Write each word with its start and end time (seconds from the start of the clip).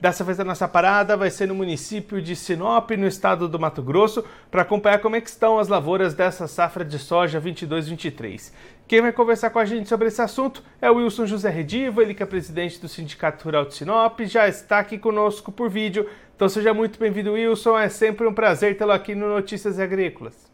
Dessa 0.00 0.24
vez 0.24 0.40
a 0.40 0.44
nossa 0.44 0.66
parada 0.66 1.14
vai 1.14 1.28
ser 1.28 1.46
no 1.46 1.54
município 1.54 2.22
de 2.22 2.34
Sinop, 2.34 2.90
no 2.92 3.06
estado 3.06 3.46
do 3.46 3.58
Mato 3.58 3.82
Grosso, 3.82 4.24
para 4.50 4.62
acompanhar 4.62 4.98
como 4.98 5.14
é 5.14 5.18
estão 5.18 5.58
as 5.58 5.68
lavouras 5.68 6.14
dessa 6.14 6.48
safra 6.48 6.82
de 6.82 6.98
soja 6.98 7.38
22-23. 7.38 8.50
Quem 8.88 9.02
vai 9.02 9.12
conversar 9.12 9.50
com 9.50 9.58
a 9.58 9.64
gente 9.66 9.90
sobre 9.90 10.08
esse 10.08 10.22
assunto 10.22 10.64
é 10.80 10.90
o 10.90 10.94
Wilson 10.94 11.26
José 11.26 11.50
Redivo, 11.50 12.00
ele 12.00 12.14
que 12.14 12.22
é 12.22 12.26
presidente 12.26 12.80
do 12.80 12.88
Sindicato 12.88 13.44
Rural 13.44 13.66
de 13.66 13.74
Sinop, 13.74 14.18
já 14.20 14.48
está 14.48 14.78
aqui 14.78 14.96
conosco 14.96 15.52
por 15.52 15.68
vídeo. 15.68 16.08
Então 16.34 16.48
seja 16.48 16.72
muito 16.72 16.98
bem-vindo, 16.98 17.34
Wilson. 17.34 17.78
É 17.78 17.90
sempre 17.90 18.26
um 18.26 18.32
prazer 18.32 18.78
tê-lo 18.78 18.92
aqui 18.92 19.14
no 19.14 19.28
Notícias 19.28 19.78
Agrícolas. 19.78 20.49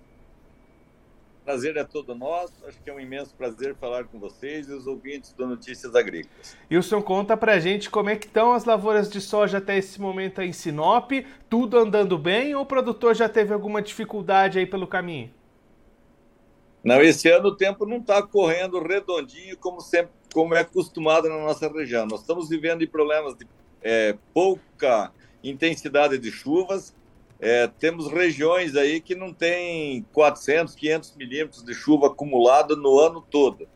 Prazer 1.46 1.76
é 1.76 1.84
todo 1.84 2.12
nosso. 2.12 2.54
Acho 2.66 2.82
que 2.82 2.90
é 2.90 2.92
um 2.92 2.98
imenso 2.98 3.32
prazer 3.36 3.76
falar 3.76 4.02
com 4.02 4.18
vocês 4.18 4.68
e 4.68 4.72
os 4.72 4.88
ouvintes 4.88 5.32
do 5.32 5.46
Notícias 5.46 5.94
Agrícolas. 5.94 6.56
Wilson, 6.68 7.00
conta 7.00 7.36
pra 7.36 7.60
gente 7.60 7.88
como 7.88 8.10
é 8.10 8.16
que 8.16 8.26
estão 8.26 8.52
as 8.52 8.64
lavouras 8.64 9.08
de 9.08 9.20
soja 9.20 9.58
até 9.58 9.78
esse 9.78 10.00
momento 10.00 10.40
aí 10.40 10.48
em 10.48 10.52
Sinop. 10.52 11.12
Tudo 11.48 11.78
andando 11.78 12.18
bem 12.18 12.52
ou 12.56 12.62
o 12.62 12.66
produtor 12.66 13.14
já 13.14 13.28
teve 13.28 13.54
alguma 13.54 13.80
dificuldade 13.80 14.58
aí 14.58 14.66
pelo 14.66 14.88
caminho? 14.88 15.30
Não, 16.82 17.00
esse 17.00 17.30
ano 17.30 17.50
o 17.50 17.56
tempo 17.56 17.86
não 17.86 17.98
está 17.98 18.20
correndo 18.24 18.82
redondinho 18.82 19.56
como 19.56 19.80
sempre, 19.80 20.10
como 20.34 20.52
é 20.52 20.62
acostumado 20.62 21.28
na 21.28 21.38
nossa 21.38 21.68
região. 21.68 22.06
Nós 22.06 22.22
estamos 22.22 22.48
vivendo 22.48 22.82
em 22.82 22.88
problemas 22.88 23.36
de 23.36 23.46
é, 23.80 24.18
pouca 24.34 25.12
intensidade 25.44 26.18
de 26.18 26.32
chuvas 26.32 26.92
é, 27.38 27.66
temos 27.66 28.10
regiões 28.10 28.76
aí 28.76 29.00
que 29.00 29.14
não 29.14 29.32
tem 29.32 30.02
400, 30.12 30.74
500 30.74 31.16
milímetros 31.16 31.62
de 31.62 31.74
chuva 31.74 32.06
acumulada 32.06 32.74
no 32.74 32.98
ano 32.98 33.20
todo. 33.20 33.68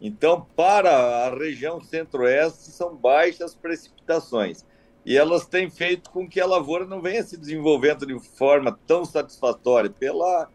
Então, 0.00 0.46
para 0.56 1.26
a 1.26 1.30
região 1.30 1.80
centro-oeste, 1.80 2.70
são 2.70 2.96
baixas 2.96 3.54
precipitações. 3.54 4.64
E 5.04 5.16
elas 5.16 5.46
têm 5.46 5.70
feito 5.70 6.10
com 6.10 6.28
que 6.28 6.40
a 6.40 6.46
lavoura 6.46 6.86
não 6.86 7.00
venha 7.00 7.22
se 7.22 7.36
desenvolvendo 7.36 8.06
de 8.06 8.18
forma 8.18 8.78
tão 8.86 9.04
satisfatória, 9.04 9.90
pela, 9.90 10.48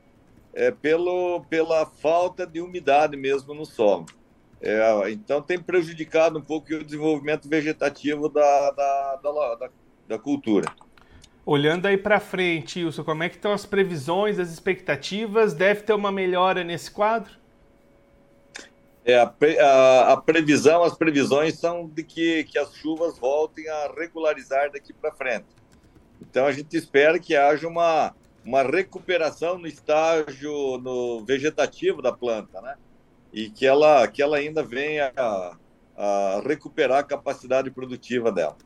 é, 0.53 0.71
pelo, 0.71 1.45
pela 1.49 1.85
falta 1.85 2.45
de 2.45 2.59
umidade 2.59 3.15
mesmo 3.15 3.53
no 3.53 3.65
solo. 3.65 4.05
É, 4.59 5.11
então, 5.11 5.41
tem 5.41 5.61
prejudicado 5.61 6.39
um 6.39 6.41
pouco 6.41 6.73
o 6.73 6.83
desenvolvimento 6.83 7.47
vegetativo 7.47 8.27
da, 8.27 8.71
da, 8.71 9.15
da, 9.15 9.55
da, 9.55 9.69
da 10.07 10.19
cultura. 10.19 10.65
Olhando 11.49 11.85
aí 11.85 11.97
para 11.97 12.19
frente, 12.19 12.83
Wilson, 12.83 13.05
como 13.05 13.23
é 13.23 13.29
que 13.29 13.37
estão 13.37 13.53
as 13.53 13.65
previsões, 13.65 14.37
as 14.37 14.51
expectativas? 14.51 15.53
Deve 15.53 15.79
ter 15.79 15.93
uma 15.93 16.11
melhora 16.11 16.61
nesse 16.61 16.91
quadro? 16.91 17.31
É, 19.05 19.17
a, 19.17 19.33
a, 19.61 20.11
a 20.11 20.17
previsão, 20.17 20.83
as 20.83 20.97
previsões 20.97 21.57
são 21.57 21.87
de 21.87 22.03
que, 22.03 22.43
que 22.43 22.59
as 22.59 22.75
chuvas 22.75 23.17
voltem 23.17 23.65
a 23.69 23.93
regularizar 23.97 24.69
daqui 24.73 24.91
para 24.91 25.13
frente. 25.13 25.45
Então 26.21 26.45
a 26.45 26.51
gente 26.51 26.75
espera 26.75 27.17
que 27.17 27.33
haja 27.33 27.65
uma, 27.65 28.13
uma 28.43 28.61
recuperação 28.63 29.57
no 29.57 29.67
estágio 29.67 30.77
no 30.79 31.23
vegetativo 31.23 32.01
da 32.01 32.11
planta, 32.11 32.59
né? 32.59 32.75
E 33.31 33.49
que 33.49 33.65
ela, 33.65 34.05
que 34.09 34.21
ela 34.21 34.35
ainda 34.35 34.63
venha 34.63 35.13
a, 35.15 35.57
a 35.95 36.41
recuperar 36.45 36.99
a 36.99 37.03
capacidade 37.03 37.71
produtiva 37.71 38.33
dela. 38.33 38.57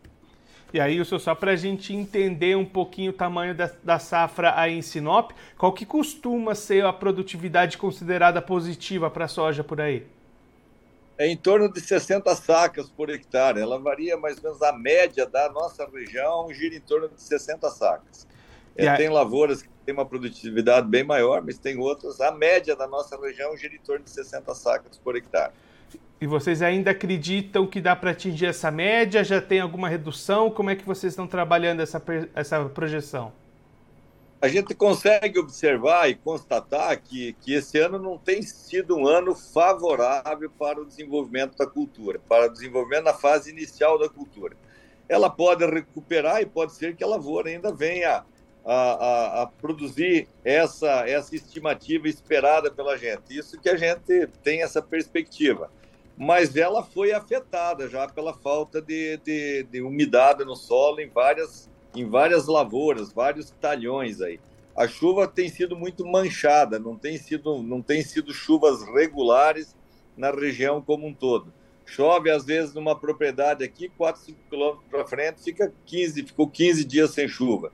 E 0.74 0.80
aí, 0.80 1.04
só 1.04 1.36
para 1.36 1.52
a 1.52 1.56
gente 1.56 1.94
entender 1.94 2.56
um 2.56 2.66
pouquinho 2.66 3.12
o 3.12 3.14
tamanho 3.14 3.54
da, 3.54 3.70
da, 3.84 4.00
safra 4.00 4.54
aí 4.58 4.74
em 4.74 4.82
Sinop, 4.82 5.32
qual 5.58 5.74
que 5.74 5.86
costuma 5.86 6.56
ser 6.56 6.86
a 6.86 6.94
produtividade 6.94 7.78
considerada 7.78 8.42
positiva 8.42 9.10
para 9.10 9.26
a 9.26 9.28
soja 9.28 9.64
por 9.64 9.82
aí? 9.82 10.08
É 11.18 11.28
em 11.28 11.36
torno 11.36 11.72
de 11.72 11.82
60 11.82 12.34
sacas 12.36 12.90
por 12.90 13.10
hectare. 13.10 13.60
Ela 13.60 13.78
varia 13.78 14.18
mais 14.18 14.38
ou 14.38 14.44
menos 14.44 14.62
a 14.62 14.72
média 14.72 15.26
da 15.26 15.52
nossa 15.52 15.86
região, 15.86 16.52
gira 16.54 16.74
em 16.74 16.80
torno 16.80 17.10
de 17.10 17.22
60 17.22 17.70
sacas. 17.70 18.26
É, 18.76 18.88
aí... 18.88 18.98
Tem 18.98 19.10
lavouras 19.10 19.62
que 19.62 19.70
têm 19.86 19.94
uma 19.94 20.06
produtividade 20.06 20.88
bem 20.88 21.04
maior, 21.04 21.44
mas 21.44 21.58
tem 21.58 21.78
outras. 21.78 22.22
A 22.22 22.32
média 22.32 22.76
da 22.78 22.88
nossa 22.88 23.20
região 23.20 23.56
gira 23.58 23.76
em 23.76 23.80
torno 23.80 24.06
de 24.06 24.10
60 24.10 24.56
sacas 24.56 24.98
por 24.98 25.18
hectare. 25.18 25.52
E 26.20 26.28
vocês 26.28 26.62
ainda 26.62 26.92
acreditam 26.92 27.66
que 27.66 27.82
dá 27.82 27.96
para 27.96 28.12
atingir 28.12 28.46
essa 28.46 28.70
média? 28.70 29.24
Já 29.24 29.42
tem 29.42 29.60
alguma 29.60 29.90
redução? 29.90 30.52
Como 30.52 30.70
é 30.70 30.76
que 30.76 30.86
vocês 30.86 31.14
estão 31.14 31.26
trabalhando 31.26 31.82
essa, 31.82 32.02
essa 32.36 32.64
projeção? 32.66 33.34
A 34.40 34.48
gente 34.48 34.74
consegue 34.74 35.40
observar 35.40 36.10
e 36.10 36.16
constatar 36.16 37.00
que, 37.00 37.34
que 37.42 37.54
esse 37.54 37.80
ano 37.80 38.00
não 38.00 38.18
tem 38.18 38.42
sido 38.42 38.96
um 38.96 39.08
ano 39.08 39.36
favorável 39.36 40.50
para 40.58 40.82
o 40.82 40.86
desenvolvimento 40.86 41.56
da 41.58 41.68
cultura, 41.68 42.20
para 42.28 42.48
o 42.48 42.50
desenvolvimento 42.50 43.06
na 43.06 43.14
fase 43.14 43.52
inicial 43.52 44.00
da 44.00 44.10
cultura. 44.10 44.56
Ela 45.08 45.30
pode 45.30 45.66
recuperar 45.66 46.42
e 46.42 46.46
pode 46.46 46.74
ser 46.74 46.96
que 46.96 47.04
a 47.04 47.08
lavoura 47.08 47.50
ainda 47.50 47.72
venha 47.72 48.24
a, 48.66 48.74
a, 48.74 49.42
a, 49.44 49.48
produzir 49.48 50.28
essa, 50.44 51.08
essa 51.08 51.36
estimativa 51.36 52.08
esperada 52.08 52.72
pela 52.72 52.98
gente. 52.98 53.38
Isso 53.38 53.60
que 53.60 53.70
a 53.70 53.76
gente 53.76 54.28
tem 54.44 54.62
essa 54.62 54.82
perspectiva 54.82 55.70
mas 56.24 56.56
ela 56.56 56.84
foi 56.84 57.12
afetada 57.14 57.90
já 57.90 58.08
pela 58.08 58.32
falta 58.32 58.80
de, 58.80 59.18
de, 59.26 59.64
de, 59.64 59.82
umidade 59.82 60.46
no 60.46 60.56
solo 60.56 61.02
em 61.02 61.10
várias, 61.10 61.68
em 61.96 62.08
várias 62.08 62.46
lavouras, 62.46 63.12
vários 63.12 63.50
talhões 63.60 64.22
aí. 64.22 64.40
A 64.76 64.88
chuva 64.88 65.28
tem 65.28 65.50
sido 65.50 65.76
muito 65.76 66.06
manchada, 66.06 66.78
não 66.78 66.96
tem 66.96 67.18
sido, 67.18 67.64
não 67.64 67.82
tem 67.82 68.04
sido 68.04 68.32
chuvas 68.34 68.84
regulares 68.94 69.76
na 70.16 70.30
região 70.30 70.80
como 70.80 71.08
um 71.08 71.14
todo. 71.14 71.52
Chove 71.86 72.30
às 72.30 72.46
vezes 72.46 72.74
numa 72.74 72.96
propriedade 72.96 73.64
aqui, 73.64 73.90
4, 73.90 74.22
5 74.22 74.40
quilômetros 74.48 74.88
para 74.92 75.08
frente, 75.08 75.44
fica 75.44 75.74
15, 75.88 76.24
ficou 76.24 76.48
15 76.48 76.86
dias 76.86 77.12
sem 77.12 77.28
chuva. 77.28 77.72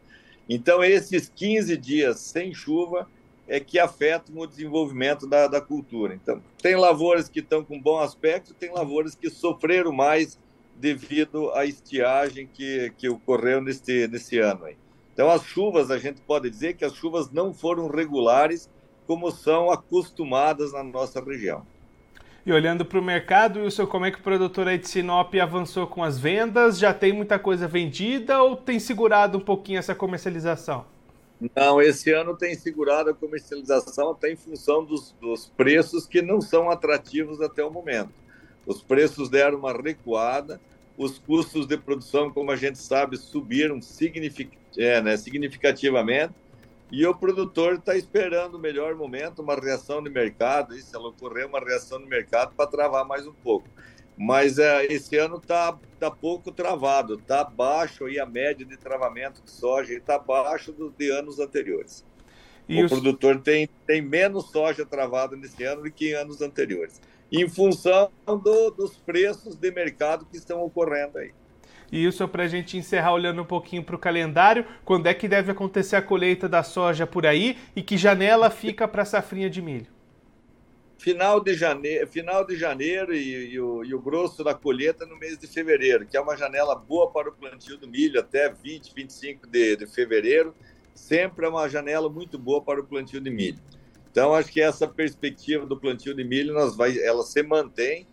Então, 0.50 0.84
esses 0.84 1.30
15 1.30 1.76
dias 1.78 2.20
sem 2.20 2.54
chuva 2.54 3.08
é 3.48 3.60
que 3.60 3.80
afetam 3.80 4.38
o 4.38 4.48
desenvolvimento 4.48 5.26
da, 5.28 5.48
da 5.48 5.62
cultura. 5.62 6.14
Então, 6.14 6.42
tem 6.62 6.76
lavouras 6.76 7.30
que 7.30 7.40
estão 7.40 7.64
com 7.64 7.80
bom 7.80 8.00
aspecto, 8.00 8.54
tem 8.54 8.72
lavouras 8.72 9.16
que 9.16 9.30
sofreram 9.30 9.92
mais 9.92 10.38
devido 10.76 11.52
à 11.52 11.66
estiagem 11.66 12.48
que, 12.48 12.94
que 12.98 13.10
ocorreu 13.10 13.62
neste, 13.62 14.08
nesse 14.08 14.38
ano. 14.40 14.66
Aí. 14.66 14.78
Então, 15.14 15.30
as 15.30 15.44
chuvas, 15.44 15.90
a 15.90 15.98
gente 15.98 16.22
pode 16.22 16.50
dizer 16.50 16.76
que 16.76 16.86
as 16.86 16.94
chuvas 16.94 17.32
não 17.32 17.54
foram 17.54 17.88
regulares 17.88 18.70
como 19.08 19.32
são 19.32 19.72
acostumadas 19.72 20.74
na 20.74 20.84
nossa 20.84 21.24
região. 21.24 21.66
E 22.48 22.52
olhando 22.54 22.86
para 22.86 22.98
o 22.98 23.04
mercado, 23.04 23.60
Wilson, 23.60 23.86
como 23.86 24.06
é 24.06 24.12
que 24.12 24.20
o 24.20 24.24
produtor 24.24 24.70
aí 24.70 24.78
de 24.78 24.88
Sinop 24.88 25.36
avançou 25.36 25.86
com 25.86 26.02
as 26.02 26.18
vendas? 26.18 26.80
Já 26.80 26.94
tem 26.94 27.12
muita 27.12 27.38
coisa 27.38 27.68
vendida 27.68 28.42
ou 28.42 28.56
tem 28.56 28.80
segurado 28.80 29.38
um 29.38 29.42
pouquinho 29.42 29.80
essa 29.80 29.94
comercialização? 29.94 30.86
Não, 31.54 31.82
esse 31.82 32.10
ano 32.14 32.38
tem 32.38 32.56
segurado 32.56 33.10
a 33.10 33.14
comercialização 33.14 34.12
até 34.12 34.32
em 34.32 34.38
função 34.38 34.86
dos, 34.86 35.14
dos 35.20 35.48
preços 35.58 36.08
que 36.08 36.22
não 36.22 36.40
são 36.40 36.70
atrativos 36.70 37.42
até 37.42 37.62
o 37.66 37.70
momento. 37.70 38.14
Os 38.66 38.82
preços 38.82 39.28
deram 39.28 39.60
uma 39.60 39.74
recuada, 39.74 40.58
os 40.98 41.20
custos 41.20 41.68
de 41.68 41.76
produção, 41.76 42.32
como 42.32 42.50
a 42.50 42.56
gente 42.56 42.78
sabe, 42.78 43.18
subiram 43.18 43.82
signific, 43.82 44.58
é, 44.78 45.02
né, 45.02 45.18
significativamente, 45.18 46.34
e 46.92 47.06
o 47.06 47.14
produtor 47.14 47.76
está 47.76 47.96
esperando 47.96 48.56
o 48.56 48.60
melhor 48.60 48.96
momento, 48.96 49.42
uma 49.42 49.56
reação 49.56 50.02
de 50.02 50.10
mercado, 50.10 50.76
e 50.76 50.82
se 50.82 50.96
ela 50.96 51.10
ocorrer, 51.10 51.48
uma 51.48 51.60
reação 51.60 52.00
no 52.00 52.08
mercado 52.08 52.54
para 52.56 52.68
travar 52.68 53.06
mais 53.06 53.28
um 53.28 53.34
pouco 53.34 53.68
mas 54.18 54.58
é, 54.58 54.86
esse 54.86 55.16
ano 55.16 55.38
está 55.38 55.78
tá 56.00 56.10
pouco 56.10 56.52
travado, 56.52 57.14
está 57.14 57.44
baixo 57.44 58.06
aí 58.06 58.20
a 58.20 58.26
média 58.26 58.66
de 58.66 58.76
travamento 58.76 59.44
de 59.44 59.52
soja, 59.52 59.94
está 59.94 60.16
abaixo 60.16 60.76
de 60.98 61.12
anos 61.12 61.40
anteriores. 61.40 62.04
E 62.68 62.82
o 62.82 62.86
os... 62.86 62.92
produtor 62.92 63.40
tem, 63.42 63.70
tem 63.86 64.02
menos 64.02 64.50
soja 64.50 64.84
travada 64.86 65.36
nesse 65.36 65.64
ano 65.64 65.84
do 65.84 65.92
que 65.92 66.10
em 66.10 66.14
anos 66.16 66.42
anteriores, 66.42 67.00
em 67.32 67.48
função 67.48 68.12
do, 68.26 68.72
dos 68.72 68.98
preços 68.98 69.56
de 69.56 69.72
mercado 69.72 70.26
que 70.26 70.36
estão 70.36 70.64
ocorrendo 70.64 71.20
aí. 71.20 71.32
E 71.92 72.06
isso 72.06 72.28
para 72.28 72.44
a 72.44 72.48
gente 72.48 72.78
encerrar 72.78 73.14
olhando 73.14 73.42
um 73.42 73.46
pouquinho 73.46 73.84
para 73.84 73.96
o 73.96 74.00
calendário, 74.00 74.66
quando 74.84 75.08
é 75.08 75.14
que 75.14 75.28
deve 75.28 75.52
acontecer 75.52 75.96
a 75.96 76.02
colheita 76.02 76.50
da 76.50 76.64
soja 76.64 77.08
por 77.08 77.26
aí 77.26 77.58
e 77.76 77.82
que 77.82 77.98
janela 77.98 78.50
fica 78.50 78.88
para 78.88 79.04
a 79.04 79.06
safrinha 79.06 79.50
de 79.50 79.62
milho? 79.62 79.98
final 80.98 81.40
de 81.40 81.54
janeiro, 81.54 82.08
final 82.08 82.46
de 82.46 82.56
janeiro 82.56 83.14
e, 83.14 83.54
e, 83.54 83.60
o, 83.60 83.84
e, 83.84 83.94
o, 83.94 84.02
grosso 84.02 84.44
da 84.44 84.54
colheita 84.54 85.06
no 85.06 85.18
mês 85.18 85.38
de 85.38 85.48
fevereiro, 85.48 86.06
que 86.06 86.18
é 86.18 86.20
uma 86.20 86.36
janela 86.36 86.76
boa 86.76 87.10
para 87.12 87.30
o 87.30 87.32
plantio 87.32 87.78
do 87.78 87.88
milho 87.88 88.20
até 88.20 88.50
20, 88.52 88.94
25 88.94 89.48
de, 89.48 89.76
de 89.78 89.88
fevereiro. 89.88 90.54
Sempre 90.94 91.46
é 91.46 91.50
uma 91.50 91.70
janela 91.70 92.10
muito 92.10 92.40
boa 92.40 92.62
para 92.62 92.82
o 92.82 92.84
plantio 92.84 93.22
de 93.22 93.30
milho. 93.30 93.60
Então, 94.10 94.34
acho 94.34 94.52
que 94.52 94.60
essa 94.60 94.88
perspectiva 94.88 95.66
do 95.66 95.80
plantio 95.80 96.16
de 96.16 96.24
milho, 96.24 96.54
nós 96.54 96.76
vai, 96.76 96.98
ela 96.98 97.22
se 97.22 97.44
mantém, 97.44 98.08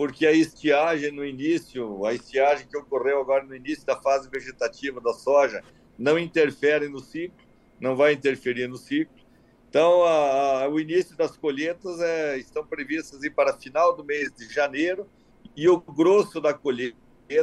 porque 0.00 0.26
a 0.26 0.32
estiagem 0.32 1.12
no 1.12 1.22
início, 1.22 2.06
a 2.06 2.14
estiagem 2.14 2.66
que 2.66 2.74
ocorreu 2.74 3.20
agora 3.20 3.44
no 3.44 3.54
início 3.54 3.84
da 3.84 4.00
fase 4.00 4.30
vegetativa 4.30 4.98
da 4.98 5.12
soja, 5.12 5.62
não 5.98 6.18
interfere 6.18 6.88
no 6.88 7.00
ciclo, 7.00 7.36
não 7.78 7.94
vai 7.94 8.14
interferir 8.14 8.66
no 8.66 8.78
ciclo. 8.78 9.14
Então, 9.68 10.02
a, 10.04 10.62
a, 10.62 10.68
o 10.70 10.80
início 10.80 11.14
das 11.18 11.36
colheitas 11.36 12.00
é, 12.00 12.38
estão 12.38 12.66
previstas 12.66 13.20
para 13.36 13.52
final 13.58 13.94
do 13.94 14.02
mês 14.02 14.32
de 14.32 14.50
janeiro 14.50 15.06
e 15.54 15.68
o 15.68 15.78
grosso 15.78 16.40
da 16.40 16.54
colheita 16.54 16.96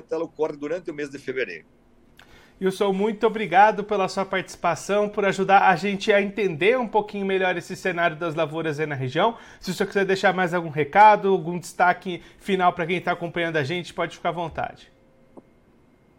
ela 0.09 0.23
ocorre 0.23 0.57
durante 0.57 0.89
o 0.89 0.95
mês 0.95 1.11
de 1.11 1.19
fevereiro. 1.19 1.67
Wilson, 2.59 2.91
muito 2.91 3.27
obrigado 3.27 3.83
pela 3.83 4.07
sua 4.07 4.25
participação, 4.25 5.07
por 5.07 5.23
ajudar 5.25 5.69
a 5.69 5.75
gente 5.75 6.11
a 6.11 6.19
entender 6.19 6.77
um 6.77 6.87
pouquinho 6.87 7.23
melhor 7.23 7.55
esse 7.55 7.75
cenário 7.75 8.17
das 8.17 8.33
lavouras 8.33 8.79
aí 8.79 8.87
na 8.87 8.95
região. 8.95 9.37
Se 9.59 9.69
o 9.69 9.73
senhor 9.75 9.87
quiser 9.87 10.05
deixar 10.05 10.33
mais 10.33 10.55
algum 10.55 10.69
recado, 10.69 11.29
algum 11.29 11.59
destaque 11.59 12.23
final 12.39 12.73
para 12.73 12.87
quem 12.87 12.97
está 12.97 13.11
acompanhando 13.11 13.57
a 13.57 13.63
gente, 13.63 13.93
pode 13.93 14.15
ficar 14.17 14.29
à 14.29 14.31
vontade. 14.31 14.91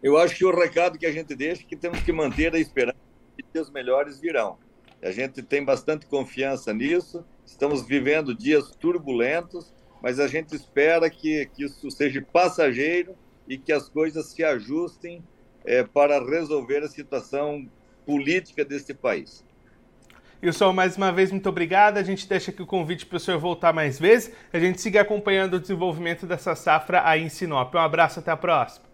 Eu 0.01 0.17
acho 0.17 0.37
que 0.37 0.45
o 0.45 0.57
recado 0.57 0.97
que 0.97 1.07
a 1.07 1.11
gente 1.11 1.35
deixa 1.35 1.63
é 1.63 1.65
que 1.65 1.75
temos 1.75 2.01
que 2.03 2.13
manter 2.13 2.55
a 2.55 2.59
esperança 2.59 2.99
de 3.37 3.43
que 3.43 3.59
os 3.59 3.69
melhores 3.69 4.21
virão. 4.21 4.59
A 5.03 5.11
gente 5.11 5.43
tem 5.43 5.65
bastante 5.65 6.07
confiança 6.07 6.73
nisso, 6.73 7.25
estamos 7.45 7.85
vivendo 7.85 8.33
dias 8.33 8.71
turbulentos, 8.71 9.75
mas 10.01 10.21
a 10.21 10.29
gente 10.29 10.55
espera 10.55 11.11
que, 11.11 11.47
que 11.47 11.65
isso 11.65 11.91
seja 11.91 12.25
passageiro 12.33 13.17
e 13.49 13.59
que 13.59 13.73
as 13.73 13.89
coisas 13.89 14.27
se 14.27 14.45
ajustem 14.45 15.21
é, 15.69 15.85
para 15.85 16.19
resolver 16.25 16.83
a 16.83 16.89
situação 16.89 17.69
política 18.07 18.65
deste 18.65 18.95
país. 18.95 19.45
Wilson, 20.43 20.73
mais 20.73 20.97
uma 20.97 21.13
vez, 21.13 21.31
muito 21.31 21.47
obrigado. 21.47 21.99
A 21.99 22.03
gente 22.03 22.27
deixa 22.27 22.51
aqui 22.51 22.63
o 22.63 22.67
convite 22.67 23.05
para 23.05 23.17
o 23.17 23.21
senhor 23.21 23.39
voltar 23.39 23.73
mais 23.75 23.99
vezes. 23.99 24.33
A 24.51 24.59
gente 24.59 24.81
siga 24.81 25.03
acompanhando 25.03 25.55
o 25.55 25.61
desenvolvimento 25.61 26.27
dessa 26.27 26.55
safra 26.55 27.07
aí 27.07 27.23
em 27.23 27.29
Sinop. 27.29 27.75
Um 27.75 27.79
abraço, 27.79 28.21
até 28.21 28.31
a 28.31 28.37
próxima. 28.37 28.87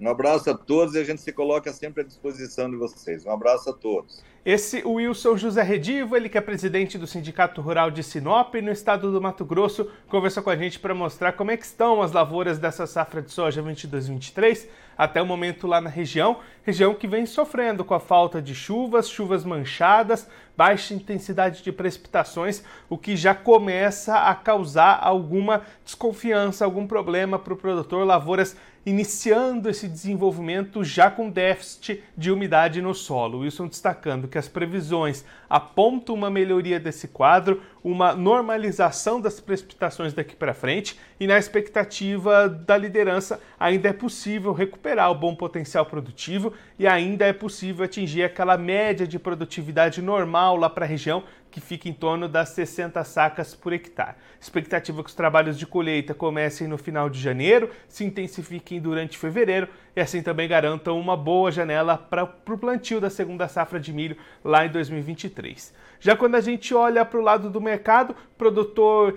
Um 0.00 0.08
abraço 0.08 0.48
a 0.48 0.56
todos 0.56 0.94
e 0.94 0.98
a 0.98 1.04
gente 1.04 1.20
se 1.20 1.32
coloca 1.32 1.70
sempre 1.72 2.02
à 2.02 2.04
disposição 2.04 2.70
de 2.70 2.76
vocês. 2.76 3.26
Um 3.26 3.30
abraço 3.30 3.68
a 3.68 3.72
todos. 3.74 4.24
Esse 4.44 4.86
Wilson 4.86 5.38
José 5.38 5.62
Redivo, 5.62 6.14
ele 6.14 6.28
que 6.28 6.36
é 6.36 6.40
presidente 6.42 6.98
do 6.98 7.06
Sindicato 7.06 7.62
Rural 7.62 7.90
de 7.90 8.02
Sinop, 8.02 8.54
no 8.56 8.70
estado 8.70 9.10
do 9.10 9.18
Mato 9.18 9.42
Grosso, 9.42 9.90
conversou 10.06 10.42
com 10.42 10.50
a 10.50 10.56
gente 10.56 10.78
para 10.78 10.94
mostrar 10.94 11.32
como 11.32 11.50
é 11.50 11.56
que 11.56 11.64
estão 11.64 12.02
as 12.02 12.12
lavouras 12.12 12.58
dessa 12.58 12.86
safra 12.86 13.22
de 13.22 13.30
soja 13.30 13.62
22-23 13.62 14.66
até 14.98 15.20
o 15.20 15.26
momento 15.26 15.66
lá 15.66 15.80
na 15.80 15.90
região, 15.90 16.38
região 16.62 16.94
que 16.94 17.08
vem 17.08 17.24
sofrendo 17.24 17.84
com 17.84 17.94
a 17.94 18.00
falta 18.00 18.40
de 18.40 18.54
chuvas, 18.54 19.08
chuvas 19.08 19.44
manchadas, 19.44 20.28
baixa 20.56 20.94
intensidade 20.94 21.62
de 21.62 21.72
precipitações, 21.72 22.62
o 22.88 22.96
que 22.96 23.16
já 23.16 23.34
começa 23.34 24.16
a 24.18 24.34
causar 24.34 24.98
alguma 25.02 25.62
desconfiança, 25.84 26.66
algum 26.66 26.86
problema 26.86 27.38
para 27.38 27.54
o 27.54 27.56
produtor, 27.56 28.06
lavouras 28.06 28.56
iniciando 28.86 29.70
esse 29.70 29.88
desenvolvimento 29.88 30.84
já 30.84 31.10
com 31.10 31.30
déficit 31.30 32.02
de 32.16 32.30
umidade 32.30 32.82
no 32.82 32.94
solo. 32.94 33.38
Wilson 33.38 33.66
destacando 33.66 34.28
que 34.34 34.38
as 34.38 34.48
previsões 34.48 35.24
apontam 35.48 36.12
uma 36.12 36.28
melhoria 36.28 36.80
desse 36.80 37.06
quadro, 37.06 37.62
uma 37.84 38.16
normalização 38.16 39.20
das 39.20 39.38
precipitações 39.38 40.12
daqui 40.12 40.34
para 40.34 40.52
frente 40.52 40.98
e 41.20 41.26
na 41.28 41.38
expectativa 41.38 42.48
da 42.48 42.76
liderança 42.76 43.40
ainda 43.60 43.90
é 43.90 43.92
possível 43.92 44.52
recuperar 44.52 45.08
o 45.08 45.14
bom 45.14 45.36
potencial 45.36 45.86
produtivo 45.86 46.52
e 46.76 46.84
ainda 46.84 47.24
é 47.24 47.32
possível 47.32 47.84
atingir 47.84 48.24
aquela 48.24 48.58
média 48.58 49.06
de 49.06 49.20
produtividade 49.20 50.02
normal 50.02 50.56
lá 50.56 50.68
para 50.68 50.84
a 50.84 50.88
região 50.88 51.22
que 51.54 51.60
fica 51.60 51.88
em 51.88 51.92
torno 51.92 52.28
das 52.28 52.48
60 52.48 53.04
sacas 53.04 53.54
por 53.54 53.72
hectare. 53.72 54.16
Expectativa 54.40 55.04
que 55.04 55.08
os 55.08 55.14
trabalhos 55.14 55.56
de 55.56 55.64
colheita 55.64 56.12
comecem 56.12 56.66
no 56.66 56.76
final 56.76 57.08
de 57.08 57.20
janeiro, 57.20 57.70
se 57.86 58.04
intensifiquem 58.04 58.80
durante 58.80 59.16
fevereiro 59.16 59.68
e 59.94 60.00
assim 60.00 60.20
também 60.20 60.48
garantam 60.48 60.98
uma 60.98 61.16
boa 61.16 61.52
janela 61.52 61.96
para 61.96 62.24
o 62.24 62.58
plantio 62.58 63.00
da 63.00 63.08
segunda 63.08 63.46
safra 63.46 63.78
de 63.78 63.92
milho 63.92 64.16
lá 64.42 64.66
em 64.66 64.68
2023. 64.68 65.72
Já 66.00 66.16
quando 66.16 66.34
a 66.34 66.40
gente 66.40 66.74
olha 66.74 67.04
para 67.04 67.20
o 67.20 67.22
lado 67.22 67.48
do 67.48 67.60
mercado, 67.60 68.16
produtor 68.36 69.16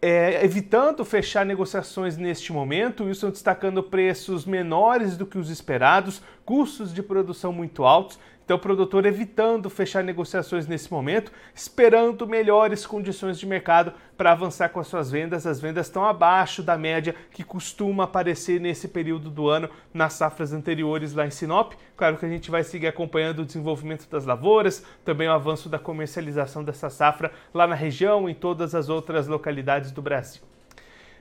é, 0.00 0.44
evitando 0.44 1.04
fechar 1.04 1.44
negociações 1.44 2.16
neste 2.16 2.52
momento, 2.52 3.04
Wilson 3.04 3.30
destacando 3.30 3.82
preços 3.82 4.44
menores 4.44 5.16
do 5.16 5.26
que 5.26 5.38
os 5.38 5.50
esperados, 5.50 6.22
custos 6.44 6.94
de 6.94 7.02
produção 7.02 7.52
muito 7.52 7.84
altos 7.84 8.18
então, 8.48 8.56
o 8.56 8.60
produtor 8.60 9.04
evitando 9.04 9.68
fechar 9.68 10.02
negociações 10.02 10.66
nesse 10.66 10.90
momento, 10.90 11.30
esperando 11.54 12.26
melhores 12.26 12.86
condições 12.86 13.38
de 13.38 13.44
mercado 13.44 13.92
para 14.16 14.32
avançar 14.32 14.70
com 14.70 14.80
as 14.80 14.86
suas 14.86 15.10
vendas. 15.10 15.46
As 15.46 15.60
vendas 15.60 15.86
estão 15.86 16.02
abaixo 16.02 16.62
da 16.62 16.78
média 16.78 17.14
que 17.30 17.44
costuma 17.44 18.04
aparecer 18.04 18.58
nesse 18.58 18.88
período 18.88 19.28
do 19.28 19.50
ano 19.50 19.68
nas 19.92 20.14
safras 20.14 20.54
anteriores 20.54 21.12
lá 21.12 21.26
em 21.26 21.30
Sinop. 21.30 21.74
Claro 21.94 22.16
que 22.16 22.24
a 22.24 22.28
gente 22.28 22.50
vai 22.50 22.64
seguir 22.64 22.86
acompanhando 22.86 23.40
o 23.40 23.44
desenvolvimento 23.44 24.08
das 24.08 24.24
lavouras, 24.24 24.82
também 25.04 25.28
o 25.28 25.32
avanço 25.32 25.68
da 25.68 25.78
comercialização 25.78 26.64
dessa 26.64 26.88
safra 26.88 27.30
lá 27.52 27.66
na 27.66 27.74
região 27.74 28.30
e 28.30 28.32
em 28.32 28.34
todas 28.34 28.74
as 28.74 28.88
outras 28.88 29.28
localidades 29.28 29.87
do 29.92 30.02
Brasil. 30.02 30.42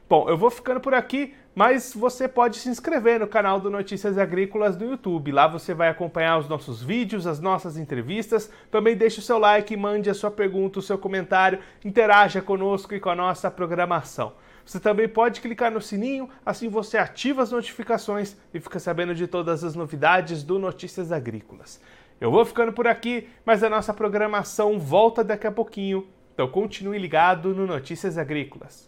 Bom, 0.10 0.30
eu 0.30 0.38
vou 0.38 0.50
ficando 0.50 0.80
por 0.80 0.94
aqui, 0.94 1.34
mas 1.54 1.94
você 1.94 2.30
pode 2.30 2.58
se 2.58 2.70
inscrever 2.70 3.20
no 3.20 3.28
canal 3.28 3.60
do 3.60 3.70
Notícias 3.70 4.18
Agrícolas 4.18 4.78
do 4.78 4.86
YouTube. 4.86 5.34
Lá 5.34 5.48
você 5.48 5.74
vai 5.74 5.90
acompanhar 5.90 6.38
os 6.38 6.48
nossos 6.48 6.82
vídeos, 6.82 7.28
as 7.28 7.42
nossas 7.42 7.78
entrevistas. 7.78 8.50
Também 8.72 8.96
deixe 8.96 9.20
o 9.20 9.22
seu 9.22 9.38
like, 9.38 9.76
mande 9.76 10.10
a 10.10 10.14
sua 10.14 10.32
pergunta, 10.32 10.80
o 10.80 10.82
seu 10.82 10.98
comentário, 10.98 11.60
interaja 11.84 12.42
conosco 12.42 12.96
e 12.96 13.02
com 13.02 13.10
a 13.10 13.16
nossa 13.16 13.52
programação. 13.52 14.34
Você 14.66 14.80
também 14.80 15.10
pode 15.10 15.42
clicar 15.42 15.72
no 15.72 15.82
sininho, 15.82 16.30
assim 16.46 16.70
você 16.70 16.98
ativa 16.98 17.42
as 17.42 17.52
notificações 17.52 18.38
e 18.54 18.60
fica 18.60 18.80
sabendo 18.80 19.16
de 19.16 19.26
todas 19.26 19.64
as 19.64 19.76
novidades 19.76 20.44
do 20.44 20.58
Notícias 20.60 21.12
Agrícolas. 21.12 21.82
Eu 22.20 22.32
vou 22.32 22.44
ficando 22.46 22.72
por 22.72 22.88
aqui, 22.88 23.30
mas 23.46 23.64
a 23.64 23.70
nossa 23.70 23.94
programação 23.94 24.80
volta 24.80 25.24
daqui 25.24 25.48
a 25.48 25.52
pouquinho. 25.52 26.08
Então 26.38 26.48
continue 26.48 27.00
ligado 27.00 27.52
no 27.52 27.66
Notícias 27.66 28.16
Agrícolas. 28.16 28.88